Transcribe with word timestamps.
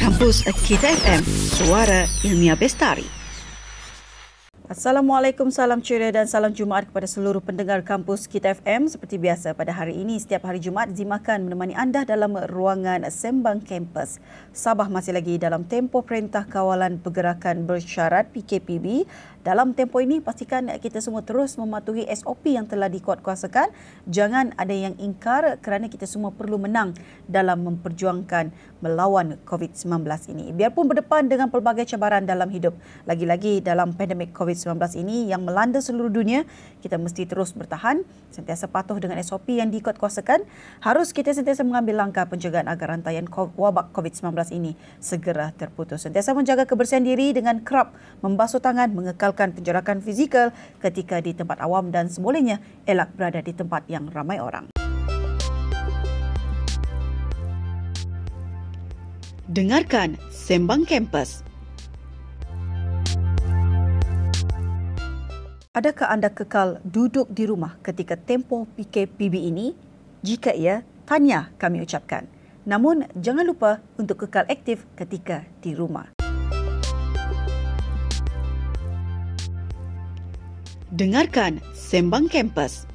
Kampus 0.00 0.48
Kita 0.64 0.88
FM, 0.96 1.20
suara 1.28 2.08
ilmiah 2.24 2.56
bestari. 2.56 3.04
Assalamualaikum, 4.64 5.52
salam 5.52 5.84
ceria 5.84 6.08
dan 6.08 6.24
salam 6.24 6.56
Jumaat 6.56 6.88
kepada 6.88 7.04
seluruh 7.04 7.44
pendengar 7.44 7.84
kampus 7.84 8.24
Kita 8.24 8.56
FM. 8.56 8.88
Seperti 8.88 9.20
biasa 9.20 9.52
pada 9.52 9.76
hari 9.76 10.00
ini, 10.00 10.16
setiap 10.16 10.48
hari 10.48 10.56
Jumaat, 10.56 10.96
Zimakan 10.96 11.44
menemani 11.44 11.76
anda 11.76 12.08
dalam 12.08 12.32
ruangan 12.32 13.04
Sembang 13.12 13.60
Kampus. 13.60 14.24
Sabah 14.56 14.88
masih 14.88 15.12
lagi 15.12 15.36
dalam 15.36 15.68
tempoh 15.68 16.00
Perintah 16.00 16.48
Kawalan 16.48 16.96
Pergerakan 16.96 17.68
Bersyarat 17.68 18.32
PKPB 18.32 19.04
dalam 19.40 19.72
tempoh 19.72 20.04
ini, 20.04 20.20
pastikan 20.20 20.68
kita 20.84 21.00
semua 21.00 21.24
terus 21.24 21.56
mematuhi 21.56 22.04
SOP 22.12 22.52
yang 22.52 22.68
telah 22.68 22.92
dikuatkuasakan. 22.92 23.72
Jangan 24.04 24.52
ada 24.60 24.76
yang 24.76 24.92
ingkar 25.00 25.56
kerana 25.64 25.88
kita 25.88 26.04
semua 26.04 26.28
perlu 26.28 26.60
menang 26.60 26.92
dalam 27.24 27.64
memperjuangkan 27.64 28.52
melawan 28.84 29.40
COVID-19 29.48 30.04
ini. 30.36 30.52
Biarpun 30.52 30.92
berdepan 30.92 31.24
dengan 31.24 31.48
pelbagai 31.48 31.88
cabaran 31.88 32.28
dalam 32.28 32.52
hidup, 32.52 32.76
lagi-lagi 33.08 33.64
dalam 33.64 33.96
pandemik 33.96 34.36
COVID-19 34.36 34.76
ini 35.00 35.32
yang 35.32 35.40
melanda 35.40 35.80
seluruh 35.80 36.12
dunia, 36.12 36.44
kita 36.84 37.00
mesti 37.00 37.24
terus 37.24 37.56
bertahan, 37.56 38.04
sentiasa 38.28 38.68
patuh 38.68 39.00
dengan 39.00 39.16
SOP 39.24 39.56
yang 39.56 39.72
dikuatkuasakan. 39.72 40.44
Harus 40.84 41.16
kita 41.16 41.32
sentiasa 41.32 41.64
mengambil 41.64 42.04
langkah 42.04 42.28
pencegahan 42.28 42.68
agar 42.68 42.92
rantaian 42.92 43.24
wabak 43.56 43.88
COVID-19 43.96 44.36
ini 44.52 44.76
segera 45.00 45.48
terputus. 45.56 46.04
Sentiasa 46.04 46.36
menjaga 46.36 46.68
kebersihan 46.68 47.08
diri 47.08 47.32
dengan 47.32 47.64
kerap 47.64 47.96
membasuh 48.20 48.60
tangan, 48.60 48.92
mengekal 48.92 49.29
membatalkan 49.30 49.54
penjarakan 49.54 50.02
fizikal 50.02 50.50
ketika 50.82 51.22
di 51.22 51.30
tempat 51.30 51.62
awam 51.62 51.94
dan 51.94 52.10
semulanya 52.10 52.58
elak 52.82 53.14
berada 53.14 53.38
di 53.38 53.54
tempat 53.54 53.86
yang 53.86 54.10
ramai 54.10 54.42
orang. 54.42 54.66
Dengarkan 59.50 60.18
Sembang 60.30 60.82
Kampus. 60.86 61.46
Adakah 65.70 66.10
anda 66.10 66.30
kekal 66.34 66.82
duduk 66.82 67.30
di 67.30 67.46
rumah 67.46 67.78
ketika 67.86 68.18
tempoh 68.18 68.66
PKPB 68.74 69.34
ini? 69.38 69.74
Jika 70.26 70.50
ia, 70.50 70.82
tanya 71.06 71.54
kami 71.62 71.82
ucapkan. 71.86 72.26
Namun, 72.66 73.06
jangan 73.16 73.46
lupa 73.46 73.80
untuk 73.96 74.26
kekal 74.26 74.44
aktif 74.50 74.84
ketika 74.98 75.46
di 75.62 75.72
rumah. 75.72 76.19
Dengarkan 80.90 81.62
Sembang 81.70 82.26
Kampus. 82.26 82.89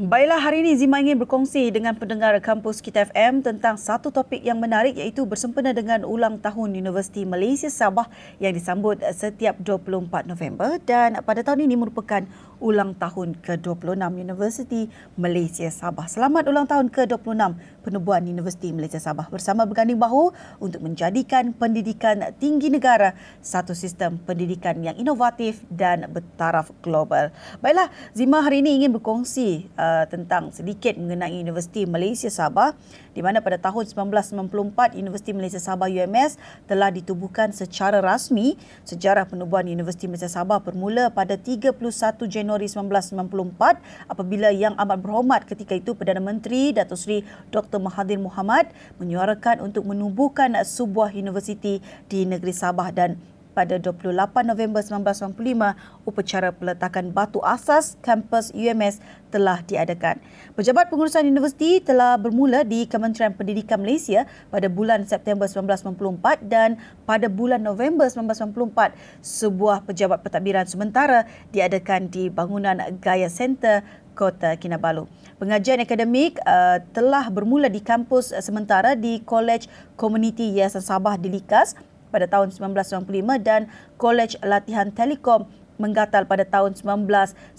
Baiklah, 0.00 0.40
hari 0.40 0.64
ini 0.64 0.80
Zima 0.80 0.96
ingin 0.96 1.20
berkongsi 1.20 1.68
dengan 1.68 1.92
pendengar 1.92 2.32
kampus 2.40 2.80
Kita 2.80 3.12
FM 3.12 3.44
tentang 3.44 3.76
satu 3.76 4.08
topik 4.08 4.40
yang 4.40 4.56
menarik 4.56 4.96
iaitu 4.96 5.28
bersempena 5.28 5.76
dengan 5.76 6.08
ulang 6.08 6.40
tahun 6.40 6.72
Universiti 6.72 7.28
Malaysia 7.28 7.68
Sabah 7.68 8.08
yang 8.40 8.56
disambut 8.56 8.96
setiap 9.12 9.60
24 9.60 10.24
November 10.24 10.80
dan 10.88 11.20
pada 11.20 11.44
tahun 11.44 11.68
ini 11.68 11.76
merupakan 11.76 12.24
ulang 12.64 12.96
tahun 12.96 13.44
ke-26 13.44 14.00
Universiti 14.16 14.88
Malaysia 15.20 15.68
Sabah. 15.68 16.08
Selamat 16.08 16.48
ulang 16.48 16.64
tahun 16.64 16.88
ke-26 16.88 17.60
Penubuhan 17.84 18.24
Universiti 18.24 18.72
Malaysia 18.72 19.00
Sabah 19.04 19.28
bersama 19.28 19.68
berganding 19.68 20.00
bahu 20.00 20.32
untuk 20.64 20.80
menjadikan 20.80 21.52
pendidikan 21.52 22.24
tinggi 22.40 22.72
negara 22.72 23.12
satu 23.44 23.76
sistem 23.76 24.16
pendidikan 24.24 24.80
yang 24.80 24.96
inovatif 24.96 25.60
dan 25.68 26.08
bertaraf 26.08 26.72
global. 26.80 27.28
Baiklah, 27.60 27.92
Zima 28.16 28.40
hari 28.40 28.64
ini 28.64 28.80
ingin 28.80 28.96
berkongsi 28.96 29.68
uh, 29.76 29.89
tentang 30.08 30.54
sedikit 30.54 30.96
mengenai 30.98 31.36
Universiti 31.38 31.86
Malaysia 31.86 32.28
Sabah 32.28 32.74
di 33.14 33.20
mana 33.20 33.42
pada 33.42 33.58
tahun 33.58 33.86
1994 33.88 34.94
Universiti 34.96 35.30
Malaysia 35.34 35.58
Sabah 35.58 35.90
UMS 35.90 36.38
telah 36.70 36.94
ditubuhkan 36.94 37.50
secara 37.50 37.98
rasmi. 37.98 38.54
Sejarah 38.86 39.26
penubuhan 39.26 39.66
Universiti 39.66 40.06
Malaysia 40.06 40.30
Sabah 40.30 40.62
bermula 40.62 41.10
pada 41.10 41.34
31 41.34 41.76
Januari 42.30 42.66
1994 42.70 44.10
apabila 44.10 44.48
yang 44.54 44.78
amat 44.78 44.98
berhormat 45.02 45.42
ketika 45.46 45.74
itu 45.74 45.94
Perdana 45.94 46.22
Menteri 46.22 46.70
Datuk 46.74 46.98
Seri 46.98 47.26
Dr. 47.50 47.82
Mahathir 47.82 48.18
Mohamad 48.22 48.70
menyuarakan 49.02 49.64
untuk 49.64 49.86
menubuhkan 49.88 50.54
sebuah 50.60 51.12
universiti 51.16 51.82
di 52.06 52.26
negeri 52.26 52.54
Sabah 52.54 52.92
dan 52.94 53.18
pada 53.52 53.76
28 53.78 54.14
November 54.46 54.80
1995, 54.82 56.06
upacara 56.06 56.54
peletakan 56.54 57.10
batu 57.10 57.42
asas 57.42 57.98
kampus 58.00 58.54
UMS 58.54 59.02
telah 59.30 59.62
diadakan. 59.62 60.18
Pejabat 60.58 60.90
pengurusan 60.90 61.26
universiti 61.26 61.78
telah 61.78 62.18
bermula 62.18 62.66
di 62.66 62.86
Kementerian 62.86 63.34
Pendidikan 63.34 63.82
Malaysia 63.82 64.26
pada 64.50 64.66
bulan 64.66 65.06
September 65.06 65.46
1994 65.46 66.46
dan 66.50 66.78
pada 67.06 67.30
bulan 67.30 67.62
November 67.62 68.10
1994, 68.10 68.94
sebuah 69.22 69.86
pejabat 69.86 70.22
pentadbiran 70.22 70.66
sementara 70.66 71.26
diadakan 71.54 72.10
di 72.10 72.26
bangunan 72.30 72.78
Gaya 72.98 73.30
Center 73.30 73.86
Kota 74.20 74.58
Kinabalu. 74.58 75.08
Pengajian 75.40 75.80
akademik 75.80 76.36
uh, 76.44 76.82
telah 76.92 77.32
bermula 77.32 77.72
di 77.72 77.80
kampus 77.80 78.36
sementara 78.44 78.92
di 78.92 79.24
College 79.24 79.70
Community 79.96 80.60
Yayasan 80.60 80.84
Sabah 80.84 81.16
di 81.16 81.32
Likas 81.32 81.72
pada 82.10 82.26
tahun 82.26 82.52
1995 82.52 83.06
dan 83.40 83.70
Kolej 83.96 84.36
Latihan 84.44 84.90
Telekom 84.90 85.48
menggatal 85.80 86.28
pada 86.28 86.44
tahun 86.44 86.76
1996. 86.76 87.56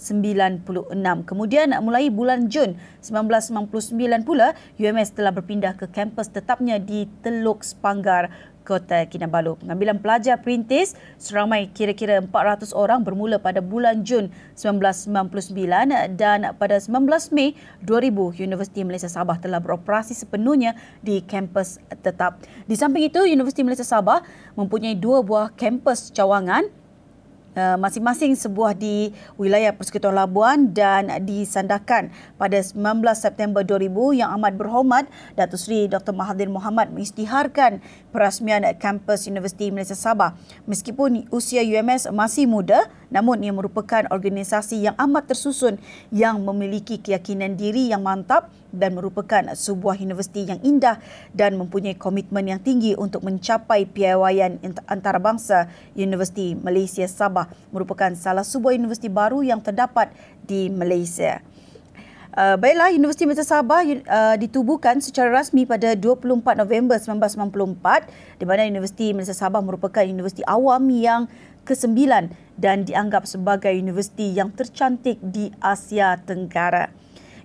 Kemudian 1.26 1.74
mulai 1.82 2.06
bulan 2.06 2.46
Jun 2.46 2.78
1999 3.02 4.22
pula 4.22 4.54
UMS 4.78 5.18
telah 5.18 5.34
berpindah 5.34 5.74
ke 5.74 5.90
kampus 5.90 6.30
tetapnya 6.30 6.78
di 6.78 7.10
Teluk 7.26 7.66
Sepanggar 7.66 8.30
Kota 8.62 9.04
Kinabalu. 9.06 9.58
Pengambilan 9.60 9.98
pelajar 9.98 10.40
perintis 10.40 10.94
seramai 11.18 11.70
kira-kira 11.70 12.22
400 12.22 12.72
orang 12.72 13.02
bermula 13.02 13.36
pada 13.42 13.60
bulan 13.60 14.06
Jun 14.06 14.30
1999 14.56 16.16
dan 16.16 16.54
pada 16.56 16.76
19 16.78 17.34
Mei 17.36 17.54
2000 17.84 18.42
Universiti 18.42 18.80
Malaysia 18.86 19.10
Sabah 19.10 19.38
telah 19.38 19.58
beroperasi 19.58 20.14
sepenuhnya 20.14 20.78
di 21.02 21.20
kampus 21.20 21.82
tetap. 22.02 22.40
Di 22.64 22.74
samping 22.78 23.06
itu 23.06 23.22
Universiti 23.26 23.66
Malaysia 23.66 23.86
Sabah 23.86 24.22
mempunyai 24.54 24.94
dua 24.98 25.20
buah 25.20 25.50
kampus 25.54 26.14
cawangan 26.14 26.81
masing-masing 27.54 28.32
sebuah 28.32 28.72
di 28.72 29.12
wilayah 29.36 29.76
Persekutuan 29.76 30.16
Labuan 30.16 30.58
dan 30.72 31.12
disandarkan 31.20 32.08
pada 32.40 32.56
19 32.56 33.04
September 33.12 33.60
2000 33.60 34.20
yang 34.24 34.32
amat 34.40 34.56
berhormat 34.56 35.04
Datuk 35.36 35.60
Seri 35.60 35.84
Dr. 35.84 36.16
Mahathir 36.16 36.48
Mohamad 36.48 36.88
mengisytiharkan 36.96 37.84
perasmian 38.08 38.64
kampus 38.80 39.28
Universiti 39.28 39.68
Malaysia 39.68 39.96
Sabah. 39.96 40.32
Meskipun 40.64 41.28
usia 41.28 41.60
UMS 41.60 42.08
masih 42.08 42.48
muda, 42.48 42.88
namun 43.12 43.44
ia 43.44 43.52
merupakan 43.52 44.08
organisasi 44.08 44.88
yang 44.88 44.96
amat 44.96 45.36
tersusun 45.36 45.76
yang 46.08 46.40
memiliki 46.40 46.96
keyakinan 46.96 47.60
diri 47.60 47.92
yang 47.92 48.00
mantap 48.00 48.48
dan 48.72 48.96
merupakan 48.96 49.52
sebuah 49.52 50.00
universiti 50.00 50.48
yang 50.48 50.58
indah 50.64 50.98
dan 51.36 51.60
mempunyai 51.60 51.94
komitmen 51.94 52.48
yang 52.48 52.58
tinggi 52.58 52.96
untuk 52.96 53.22
mencapai 53.22 53.86
piawaian 53.86 54.58
antarabangsa 54.88 55.68
Universiti 55.94 56.56
Malaysia 56.56 57.04
Sabah 57.04 57.46
merupakan 57.70 58.10
salah 58.16 58.42
sebuah 58.42 58.74
universiti 58.74 59.12
baru 59.12 59.44
yang 59.44 59.60
terdapat 59.60 60.10
di 60.42 60.72
Malaysia. 60.72 61.44
Uh, 62.32 62.56
baiklah, 62.56 62.88
Universiti 62.96 63.28
Malaysia 63.28 63.44
Sabah 63.44 63.84
uh, 63.84 64.36
ditubuhkan 64.40 65.04
secara 65.04 65.28
rasmi 65.28 65.68
pada 65.68 65.92
24 65.92 66.56
November 66.56 66.96
1994 66.96 68.40
di 68.40 68.44
mana 68.48 68.64
Universiti 68.64 69.12
Malaysia 69.12 69.36
Sabah 69.36 69.60
merupakan 69.60 70.00
universiti 70.00 70.40
awam 70.48 70.88
yang 70.88 71.28
ke-9 71.68 71.92
dan 72.56 72.88
dianggap 72.88 73.28
sebagai 73.28 73.76
universiti 73.76 74.32
yang 74.32 74.48
tercantik 74.48 75.20
di 75.20 75.52
Asia 75.60 76.16
Tenggara. 76.24 77.01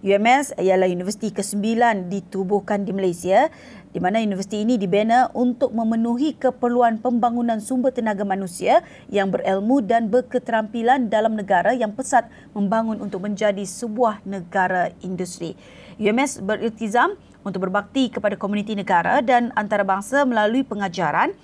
UMS 0.08 0.56
ialah 0.56 0.88
universiti 0.88 1.36
ke-9 1.36 1.84
ditubuhkan 2.08 2.88
di 2.88 2.96
Malaysia 2.96 3.52
di 3.92 4.00
mana 4.00 4.24
universiti 4.24 4.64
ini 4.64 4.80
dibina 4.80 5.28
untuk 5.36 5.76
memenuhi 5.76 6.32
keperluan 6.40 7.04
pembangunan 7.04 7.60
sumber 7.60 7.92
tenaga 7.92 8.24
manusia 8.24 8.88
yang 9.12 9.36
berilmu 9.36 9.84
dan 9.84 10.08
berketerampilan 10.08 11.12
dalam 11.12 11.36
negara 11.36 11.76
yang 11.76 11.92
pesat 11.92 12.32
membangun 12.56 13.04
untuk 13.04 13.28
menjadi 13.28 13.68
sebuah 13.68 14.24
negara 14.24 14.96
industri. 15.04 15.60
UMS 16.00 16.40
beriltizam 16.40 17.20
untuk 17.44 17.68
berbakti 17.68 18.08
kepada 18.08 18.40
komuniti 18.40 18.80
negara 18.80 19.20
dan 19.20 19.52
antarabangsa 19.60 20.24
melalui 20.24 20.64
pengajaran, 20.64 21.36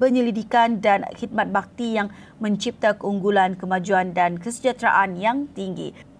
penyelidikan 0.00 0.80
dan 0.80 1.04
khidmat 1.12 1.52
bakti 1.52 2.00
yang 2.00 2.08
mencipta 2.40 2.96
keunggulan, 2.96 3.52
kemajuan 3.52 4.16
dan 4.16 4.40
kesejahteraan 4.40 5.20
yang 5.20 5.44
tinggi. 5.52 6.15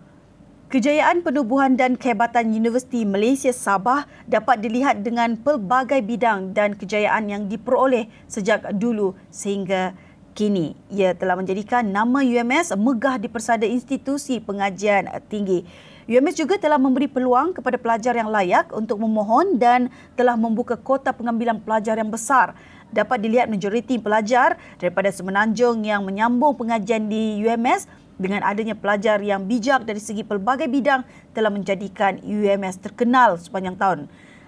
Kejayaan 0.67 1.23
penubuhan 1.23 1.79
dan 1.79 1.95
kehebatan 1.95 2.51
Universiti 2.51 3.07
Malaysia 3.07 3.55
Sabah 3.55 4.03
dapat 4.27 4.59
dilihat 4.59 4.99
dengan 5.07 5.39
pelbagai 5.39 6.03
bidang 6.03 6.59
dan 6.59 6.75
kejayaan 6.75 7.31
yang 7.31 7.43
diperoleh 7.47 8.11
sejak 8.27 8.75
dulu 8.75 9.15
sehingga 9.31 9.95
kini. 10.35 10.75
Ia 10.91 11.15
telah 11.15 11.39
menjadikan 11.39 11.87
nama 11.87 12.19
UMS 12.19 12.75
megah 12.75 13.15
di 13.15 13.31
persada 13.31 13.63
institusi 13.63 14.43
pengajian 14.43 15.07
tinggi. 15.31 15.63
UMS 16.11 16.35
juga 16.35 16.59
telah 16.59 16.83
memberi 16.83 17.07
peluang 17.07 17.55
kepada 17.55 17.79
pelajar 17.79 18.19
yang 18.19 18.27
layak 18.27 18.75
untuk 18.75 18.99
memohon 18.99 19.63
dan 19.63 19.87
telah 20.19 20.35
membuka 20.35 20.75
kota 20.75 21.15
pengambilan 21.15 21.63
pelajar 21.63 21.95
yang 21.95 22.11
besar. 22.11 22.59
Dapat 22.91 23.23
dilihat 23.23 23.47
majoriti 23.47 24.03
pelajar 24.03 24.59
daripada 24.83 25.15
Semenanjung 25.15 25.87
yang 25.87 26.03
menyambung 26.03 26.59
pengajian 26.59 27.07
di 27.07 27.39
UMS 27.47 27.87
dengan 28.17 28.45
adanya 28.45 28.77
pelajar 28.77 29.21
yang 29.21 29.45
bijak 29.45 29.85
dari 29.85 30.01
segi 30.01 30.25
pelbagai 30.25 30.69
bidang 30.69 31.05
telah 31.37 31.53
menjadikan 31.53 32.21
UMS 32.25 32.81
terkenal 32.81 33.37
sepanjang 33.37 33.77
tahun. 33.77 34.01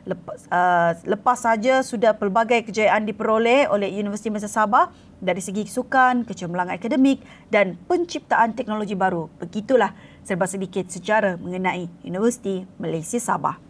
Lepas, 0.08 0.48
uh, 0.48 0.96
lepas 1.04 1.36
saja 1.36 1.84
sudah 1.84 2.16
pelbagai 2.16 2.64
kejayaan 2.64 3.04
diperoleh 3.04 3.68
oleh 3.68 3.92
Universiti 3.92 4.32
Malaysia 4.32 4.48
Sabah 4.48 4.88
dari 5.20 5.44
segi 5.44 5.68
sukan, 5.68 6.24
kecemerlangan 6.24 6.80
akademik 6.80 7.20
dan 7.52 7.76
penciptaan 7.84 8.56
teknologi 8.56 8.96
baru. 8.96 9.28
Begitulah 9.36 9.92
serba 10.24 10.48
sedikit 10.48 10.88
sejarah 10.88 11.36
mengenai 11.36 11.92
Universiti 12.08 12.64
Malaysia 12.80 13.20
Sabah. 13.20 13.60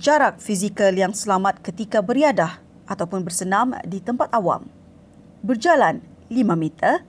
Jarak 0.00 0.40
fizikal 0.40 0.96
yang 0.96 1.12
selamat 1.12 1.60
ketika 1.60 2.00
beriadah 2.00 2.64
ataupun 2.88 3.20
bersenam 3.28 3.76
di 3.84 4.00
tempat 4.00 4.32
awam. 4.32 4.64
Berjalan 5.44 6.00
5 6.32 6.56
meter, 6.56 7.04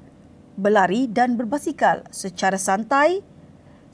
berlari 0.59 1.07
dan 1.07 1.39
berbasikal 1.39 2.03
secara 2.11 2.59
santai 2.59 3.23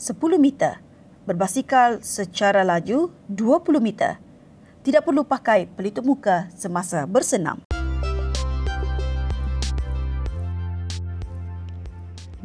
10 0.01 0.41
meter 0.41 0.84
berbasikal 1.25 1.99
secara 2.05 2.61
laju 2.61 3.09
20 3.27 3.81
meter. 3.81 4.21
Tidak 4.85 5.01
perlu 5.01 5.25
pakai 5.25 5.65
pelitup 5.65 6.05
muka 6.05 6.47
semasa 6.53 7.09
bersenam. 7.09 7.65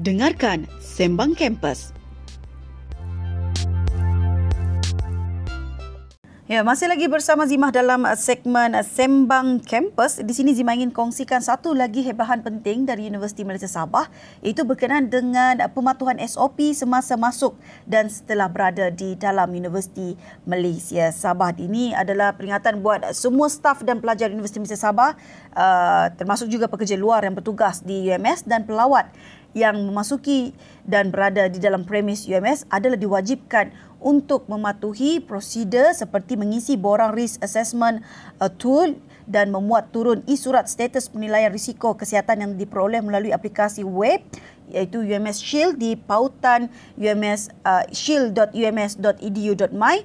Dengarkan 0.00 0.64
Sembang 0.80 1.36
Kampus 1.36 1.92
Ya, 6.50 6.66
masih 6.66 6.90
lagi 6.90 7.06
bersama 7.06 7.46
Zimah 7.46 7.70
dalam 7.70 8.02
uh, 8.02 8.18
segmen 8.18 8.74
uh, 8.74 8.82
Sembang 8.82 9.62
Campus. 9.62 10.18
Di 10.18 10.34
sini 10.34 10.50
Zimah 10.50 10.74
ingin 10.74 10.90
kongsikan 10.90 11.38
satu 11.38 11.78
lagi 11.78 12.02
hebahan 12.02 12.42
penting 12.42 12.90
dari 12.90 13.06
Universiti 13.06 13.46
Malaysia 13.46 13.70
Sabah 13.70 14.10
iaitu 14.42 14.66
berkenaan 14.66 15.06
dengan 15.06 15.62
uh, 15.62 15.70
pematuhan 15.70 16.18
SOP 16.18 16.74
semasa 16.74 17.14
masuk 17.14 17.54
dan 17.86 18.10
setelah 18.10 18.50
berada 18.50 18.90
di 18.90 19.14
dalam 19.14 19.46
Universiti 19.54 20.18
Malaysia 20.42 21.14
Sabah. 21.14 21.54
Ini 21.54 21.94
adalah 21.94 22.34
peringatan 22.34 22.82
buat 22.82 23.06
semua 23.14 23.46
staf 23.46 23.86
dan 23.86 24.02
pelajar 24.02 24.34
Universiti 24.34 24.58
Malaysia 24.58 24.90
Sabah 24.90 25.14
termasuk 26.18 26.50
juga 26.50 26.66
pekerja 26.66 26.98
luar 26.98 27.22
yang 27.22 27.38
bertugas 27.38 27.78
di 27.86 28.10
UMS 28.10 28.42
dan 28.42 28.66
pelawat 28.66 29.06
yang 29.54 29.78
memasuki 29.82 30.54
dan 30.86 31.10
berada 31.10 31.50
di 31.50 31.58
dalam 31.58 31.82
premis 31.82 32.26
UMS 32.26 32.66
adalah 32.70 32.98
diwajibkan 32.98 33.74
untuk 34.00 34.48
mematuhi 34.48 35.20
prosedur 35.20 35.92
seperti 35.92 36.36
mengisi 36.36 36.76
borang 36.76 37.12
risk 37.12 37.44
assessment 37.44 38.02
uh, 38.40 38.48
tool 38.48 38.96
dan 39.30 39.54
memuat 39.54 39.94
turun 39.94 40.26
e-surat 40.26 40.66
status 40.66 41.06
penilaian 41.06 41.54
risiko 41.54 41.94
kesihatan 41.94 42.42
yang 42.42 42.58
diperoleh 42.58 42.98
melalui 42.98 43.30
aplikasi 43.30 43.86
web 43.86 44.18
iaitu 44.70 45.02
UMS 45.06 45.38
Shield 45.38 45.78
di 45.78 45.94
pautan 45.94 46.66
UMS 46.98 47.54
uh, 47.62 47.86
shield.ums.edu.my 47.90 49.96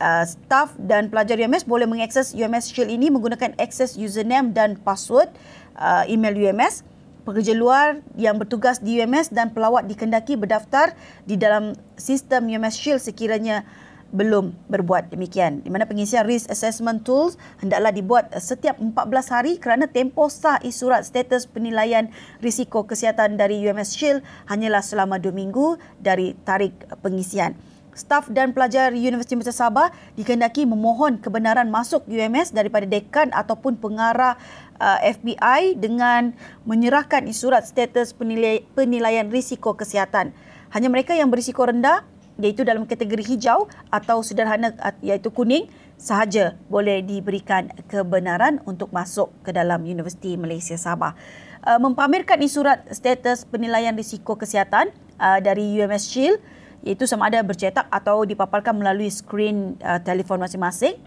uh, 0.00 0.24
staff 0.24 0.76
dan 0.76 1.08
pelajar 1.08 1.40
UMS 1.40 1.64
boleh 1.64 1.88
mengakses 1.88 2.36
UMS 2.36 2.72
Shield 2.72 2.92
ini 2.92 3.12
menggunakan 3.12 3.56
akses 3.60 3.96
username 3.96 4.52
dan 4.52 4.76
password 4.80 5.32
uh, 5.76 6.04
email 6.08 6.36
UMS 6.36 6.84
pekerja 7.26 7.58
luar 7.58 7.98
yang 8.14 8.38
bertugas 8.38 8.78
di 8.78 9.02
UMS 9.02 9.34
dan 9.34 9.50
pelawat 9.50 9.90
dikendaki 9.90 10.38
berdaftar 10.38 10.94
di 11.26 11.34
dalam 11.34 11.74
sistem 11.98 12.46
UMS 12.46 12.78
Shield 12.78 13.02
sekiranya 13.02 13.66
belum 14.14 14.54
berbuat 14.70 15.10
demikian. 15.10 15.66
Di 15.66 15.68
mana 15.68 15.82
pengisian 15.82 16.22
risk 16.22 16.46
assessment 16.46 17.02
tools 17.02 17.34
hendaklah 17.58 17.90
dibuat 17.90 18.30
setiap 18.38 18.78
14 18.78 18.94
hari 19.34 19.52
kerana 19.58 19.90
tempoh 19.90 20.30
sah 20.30 20.62
isurat 20.62 21.02
status 21.02 21.50
penilaian 21.50 22.06
risiko 22.38 22.86
kesihatan 22.86 23.34
dari 23.34 23.58
UMS 23.66 23.98
Shield 23.98 24.22
hanyalah 24.46 24.86
selama 24.86 25.18
2 25.18 25.34
minggu 25.34 25.82
dari 25.98 26.38
tarikh 26.46 26.86
pengisian. 27.02 27.58
Staf 27.96 28.28
dan 28.28 28.52
pelajar 28.52 28.92
Universiti 28.92 29.32
Malaysia 29.40 29.56
Sabah 29.56 29.88
dikendaki 30.20 30.68
memohon 30.68 31.16
kebenaran 31.16 31.72
masuk 31.72 32.04
UMS 32.04 32.52
daripada 32.52 32.84
dekan 32.84 33.32
ataupun 33.32 33.80
pengarah 33.80 34.36
uh, 34.76 35.00
FBI 35.00 35.80
dengan 35.80 36.36
menyerahkan 36.68 37.24
isurat 37.24 37.64
status 37.64 38.12
penilai, 38.12 38.68
penilaian 38.76 39.32
risiko 39.32 39.72
kesihatan. 39.72 40.36
Hanya 40.76 40.92
mereka 40.92 41.16
yang 41.16 41.32
berisiko 41.32 41.64
rendah 41.64 42.04
iaitu 42.36 42.68
dalam 42.68 42.84
kategori 42.84 43.24
hijau 43.24 43.64
atau 43.88 44.20
sederhana 44.20 44.76
iaitu 45.00 45.32
kuning 45.32 45.72
sahaja 45.96 46.60
boleh 46.68 47.00
diberikan 47.00 47.72
kebenaran 47.88 48.60
untuk 48.68 48.92
masuk 48.92 49.32
ke 49.40 49.56
dalam 49.56 49.80
Universiti 49.88 50.36
Malaysia 50.36 50.76
Sabah. 50.76 51.16
Uh, 51.64 51.80
mempamerkan 51.80 52.36
surat 52.44 52.84
status 52.92 53.48
penilaian 53.48 53.96
risiko 53.96 54.36
kesihatan 54.36 54.92
uh, 55.16 55.40
dari 55.40 55.64
UMS 55.80 56.12
Shield 56.12 56.38
iaitu 56.84 57.08
sama 57.08 57.30
ada 57.30 57.40
bercetak 57.40 57.86
atau 57.88 58.26
dipaparkan 58.26 58.76
melalui 58.76 59.08
skrin 59.08 59.78
uh, 59.80 60.00
telefon 60.02 60.42
masing-masing 60.42 60.98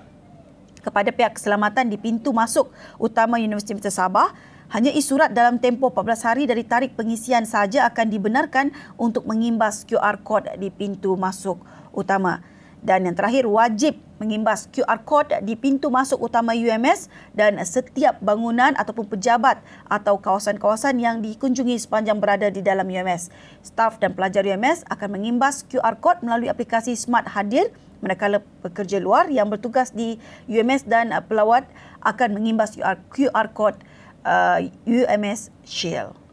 kepada 0.80 1.12
pihak 1.12 1.36
keselamatan 1.36 1.92
di 1.92 2.00
pintu 2.00 2.32
masuk 2.32 2.72
utama 2.98 3.38
Universiti 3.38 3.76
Malaysia 3.76 3.92
Sabah 3.92 4.32
hanya 4.70 4.94
isurat 4.94 5.34
dalam 5.34 5.58
tempoh 5.58 5.90
14 5.90 6.28
hari 6.30 6.44
dari 6.46 6.62
tarikh 6.62 6.94
pengisian 6.94 7.44
saja 7.50 7.90
akan 7.90 8.06
dibenarkan 8.06 8.70
untuk 9.02 9.26
mengimbas 9.26 9.82
QR 9.82 10.22
code 10.22 10.46
di 10.62 10.70
pintu 10.70 11.18
masuk 11.18 11.58
utama. 11.90 12.46
Dan 12.80 13.08
yang 13.08 13.16
terakhir, 13.16 13.44
wajib 13.44 14.00
mengimbas 14.20 14.68
QR 14.72 15.00
code 15.04 15.32
di 15.44 15.56
pintu 15.56 15.88
masuk 15.88 16.20
utama 16.20 16.52
UMS 16.52 17.08
dan 17.36 17.60
setiap 17.64 18.20
bangunan 18.20 18.76
ataupun 18.76 19.08
pejabat 19.08 19.64
atau 19.88 20.20
kawasan-kawasan 20.20 21.00
yang 21.00 21.24
dikunjungi 21.24 21.80
sepanjang 21.80 22.20
berada 22.20 22.52
di 22.52 22.60
dalam 22.60 22.88
UMS. 22.88 23.32
Staf 23.64 24.00
dan 24.00 24.16
pelajar 24.16 24.44
UMS 24.44 24.84
akan 24.92 25.20
mengimbas 25.20 25.64
QR 25.68 25.96
code 26.00 26.24
melalui 26.24 26.52
aplikasi 26.52 26.96
Smart 26.96 27.28
Hadir 27.32 27.72
manakala 28.00 28.40
pekerja 28.64 29.00
luar 29.00 29.28
yang 29.28 29.52
bertugas 29.52 29.92
di 29.92 30.16
UMS 30.48 30.88
dan 30.88 31.12
pelawat 31.28 31.68
akan 32.00 32.32
mengimbas 32.32 32.80
QR 33.12 33.48
code 33.52 33.76
uh, 34.24 34.64
UMS 34.88 35.52
Shield. 35.68 36.29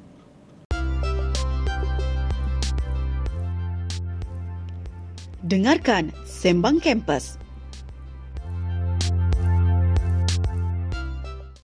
Dengarkan 5.47 6.11
Sembang 6.27 6.83
Kampus. 6.83 7.39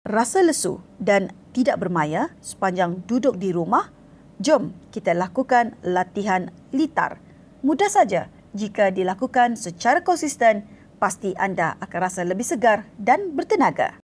Rasa 0.06 0.38
lesu 0.46 0.78
dan 1.02 1.34
tidak 1.50 1.82
bermaya 1.82 2.30
sepanjang 2.38 3.02
duduk 3.10 3.42
di 3.42 3.50
rumah? 3.50 3.90
Jom 4.38 4.70
kita 4.94 5.18
lakukan 5.18 5.74
latihan 5.82 6.54
litar. 6.70 7.18
Mudah 7.66 7.90
saja 7.90 8.30
jika 8.54 8.94
dilakukan 8.94 9.58
secara 9.58 10.06
konsisten, 10.06 10.62
pasti 11.02 11.34
anda 11.34 11.74
akan 11.82 11.98
rasa 12.06 12.22
lebih 12.22 12.46
segar 12.46 12.86
dan 13.02 13.34
bertenaga. 13.34 13.98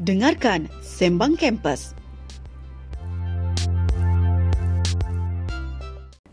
Dengarkan 0.00 0.72
Sembang 0.80 1.36
Kampus. 1.36 1.92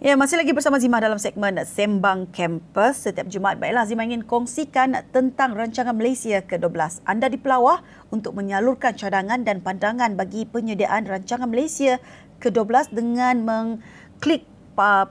Ya, 0.02 0.18
masih 0.18 0.42
lagi 0.42 0.50
bersama 0.50 0.82
Zima 0.82 0.98
dalam 0.98 1.22
segmen 1.22 1.62
Sembang 1.62 2.26
Campus. 2.34 3.06
Setiap 3.06 3.30
Jumaat, 3.30 3.62
baiklah 3.62 3.86
Zima 3.86 4.02
ingin 4.02 4.26
kongsikan 4.26 4.98
tentang 5.14 5.54
rancangan 5.54 5.94
Malaysia 5.94 6.42
ke-12. 6.42 7.06
Anda 7.06 7.30
di 7.30 7.38
Pelawah 7.38 7.86
untuk 8.10 8.34
menyalurkan 8.34 8.98
cadangan 8.98 9.46
dan 9.46 9.62
pandangan 9.62 10.18
bagi 10.18 10.50
penyediaan 10.50 11.06
rancangan 11.06 11.46
Malaysia 11.46 12.02
ke-12 12.42 12.98
dengan 12.98 13.46
mengklik 13.46 14.50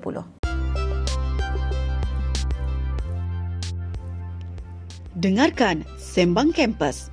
Dengarkan 5.17 5.89
Sembang 5.97 6.53
Kampus. 6.53 7.09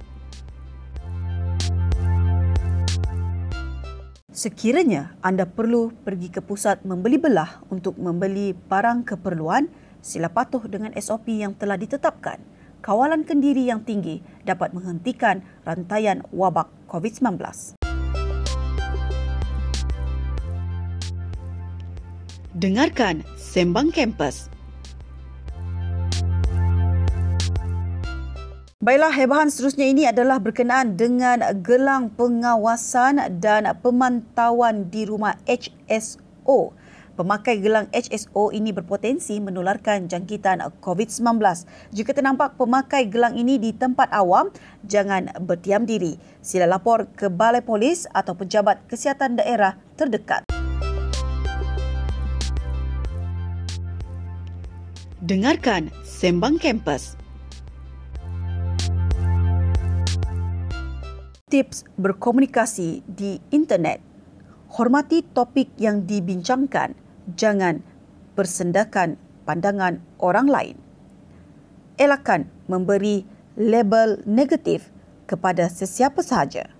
Sekiranya 4.35 5.15
anda 5.23 5.47
perlu 5.47 5.95
pergi 6.03 6.27
ke 6.27 6.43
pusat 6.43 6.83
membeli 6.83 7.15
belah 7.15 7.63
untuk 7.71 7.95
membeli 7.95 8.51
barang 8.51 9.07
keperluan, 9.07 9.71
sila 10.03 10.27
patuh 10.27 10.67
dengan 10.67 10.91
SOP 10.99 11.39
yang 11.39 11.55
telah 11.55 11.79
ditetapkan. 11.79 12.43
Kawalan 12.83 13.23
kendiri 13.23 13.63
yang 13.63 13.79
tinggi 13.87 14.19
dapat 14.43 14.75
menghentikan 14.75 15.39
rantaian 15.63 16.19
wabak 16.35 16.67
COVID-19. 16.91 17.76
Dengarkan 22.57 23.21
Sembang 23.37 23.93
Kampus. 23.93 24.49
Baiklah, 28.81 29.13
hebahan 29.13 29.53
seterusnya 29.53 29.85
ini 29.85 30.09
adalah 30.09 30.41
berkenaan 30.41 30.97
dengan 30.97 31.45
gelang 31.61 32.09
pengawasan 32.17 33.37
dan 33.37 33.69
pemantauan 33.77 34.89
di 34.89 35.05
rumah 35.05 35.37
HSO. 35.45 36.73
Pemakai 37.13 37.61
gelang 37.61 37.93
HSO 37.93 38.49
ini 38.49 38.73
berpotensi 38.73 39.37
menularkan 39.37 40.09
jangkitan 40.09 40.65
COVID-19. 40.81 41.37
Jika 41.93 42.09
ternampak 42.17 42.57
pemakai 42.57 43.05
gelang 43.05 43.37
ini 43.37 43.61
di 43.61 43.69
tempat 43.69 44.09
awam, 44.09 44.49
jangan 44.81 45.29
berdiam 45.45 45.85
diri. 45.85 46.17
Sila 46.41 46.65
lapor 46.65 47.05
ke 47.13 47.29
Balai 47.29 47.61
Polis 47.61 48.09
atau 48.09 48.33
pejabat 48.33 48.81
kesihatan 48.89 49.37
daerah 49.37 49.77
terdekat. 49.93 50.56
Dengarkan 55.27 55.91
Sembang 56.07 56.55
Kampus. 56.55 57.19
Tips 61.51 61.83
berkomunikasi 61.99 63.03
di 63.03 63.35
internet. 63.51 63.99
Hormati 64.71 65.27
topik 65.27 65.67
yang 65.75 66.07
dibincangkan. 66.07 66.95
Jangan 67.35 67.83
bersendakan 68.39 69.19
pandangan 69.43 69.99
orang 70.23 70.47
lain. 70.47 70.75
Elakkan 71.99 72.47
memberi 72.71 73.27
label 73.59 74.23
negatif 74.23 74.87
kepada 75.27 75.67
sesiapa 75.67 76.23
sahaja. 76.23 76.71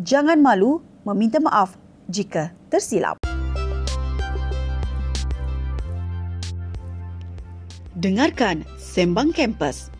Jangan 0.00 0.40
malu 0.40 0.80
meminta 1.04 1.36
maaf 1.36 1.76
jika 2.08 2.56
tersilap. 2.72 3.25
Dengarkan 8.06 8.62
Sembang 8.78 9.34
Kampus. 9.34 9.90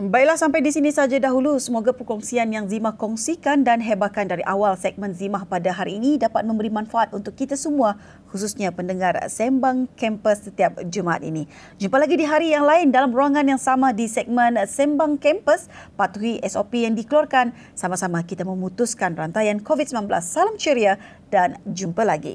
Baiklah 0.00 0.40
sampai 0.40 0.64
di 0.64 0.72
sini 0.72 0.88
saja 0.88 1.20
dahulu. 1.20 1.60
Semoga 1.60 1.92
perkongsian 1.92 2.48
yang 2.56 2.72
Zimah 2.72 2.96
kongsikan 2.96 3.68
dan 3.68 3.84
hebakan 3.84 4.32
dari 4.32 4.40
awal 4.48 4.80
segmen 4.80 5.12
Zimah 5.12 5.44
pada 5.44 5.76
hari 5.76 6.00
ini 6.00 6.16
dapat 6.16 6.48
memberi 6.48 6.72
manfaat 6.72 7.12
untuk 7.12 7.36
kita 7.36 7.52
semua 7.52 8.00
khususnya 8.32 8.72
pendengar 8.72 9.12
Sembang 9.28 9.92
Kampus 9.92 10.48
setiap 10.48 10.80
Jumaat 10.88 11.20
ini. 11.20 11.44
Jumpa 11.76 12.00
lagi 12.00 12.16
di 12.16 12.24
hari 12.24 12.56
yang 12.56 12.64
lain 12.64 12.88
dalam 12.88 13.12
ruangan 13.12 13.44
yang 13.44 13.60
sama 13.60 13.92
di 13.92 14.08
segmen 14.08 14.56
Sembang 14.64 15.20
Kampus. 15.20 15.68
Patuhi 16.00 16.40
SOP 16.48 16.80
yang 16.80 16.96
dikeluarkan. 16.96 17.52
Sama-sama 17.76 18.24
kita 18.24 18.40
memutuskan 18.40 19.12
rantaian 19.12 19.60
COVID-19. 19.60 20.08
Salam 20.24 20.56
ceria 20.56 20.96
dan 21.28 21.60
jumpa 21.68 22.08
lagi. 22.08 22.34